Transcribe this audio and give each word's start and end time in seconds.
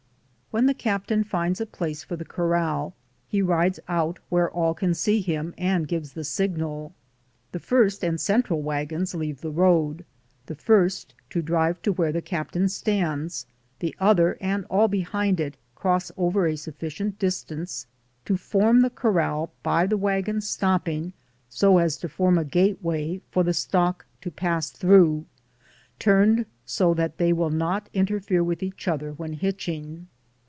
When 0.53 0.65
the 0.65 0.73
captain 0.73 1.23
finds 1.23 1.61
a 1.61 1.65
place 1.65 2.03
for 2.03 2.17
the 2.17 2.25
corral, 2.25 2.93
he 3.25 3.41
rides 3.41 3.79
out 3.87 4.19
where 4.27 4.51
all 4.51 4.73
can 4.73 4.93
see 4.93 5.21
him, 5.21 5.53
and 5.57 5.87
gives 5.87 6.11
the 6.11 6.25
signal, 6.25 6.93
the 7.53 7.59
first 7.59 8.03
and 8.03 8.19
central 8.19 8.61
wagons 8.61 9.15
leave 9.15 9.39
the 9.39 9.49
road; 9.49 10.03
the 10.47 10.55
first 10.55 11.15
to 11.29 11.41
drive 11.41 11.81
to 11.83 11.93
where 11.93 12.11
the 12.11 12.21
captain 12.21 12.67
stands, 12.67 13.45
the 13.79 13.95
other 13.97 14.37
and 14.41 14.65
all 14.65 14.89
behind 14.89 15.39
it 15.39 15.55
cross 15.73 16.11
over 16.17 16.45
a 16.47 16.57
sufficient 16.57 17.17
distance 17.17 17.87
to 18.25 18.35
form 18.35 18.81
the 18.81 18.89
corral 18.89 19.53
by 19.63 19.87
the 19.87 19.95
wagons 19.95 20.49
stopping, 20.49 21.13
so 21.47 21.77
as 21.77 21.95
to 21.95 22.09
form 22.09 22.37
a 22.37 22.43
gateway, 22.43 23.21
for 23.31 23.45
the 23.45 23.53
stock 23.53 24.05
to 24.19 24.29
pass 24.29 24.69
through, 24.69 25.25
turned 25.97 26.45
so 26.65 26.93
that 26.93 27.19
they 27.19 27.31
will 27.31 27.49
not 27.51 27.87
inter 27.93 28.19
fere 28.19 28.43
with 28.43 28.61
each 28.61 28.89
other 28.89 29.13
when 29.13 29.31
hitching. 29.31 30.09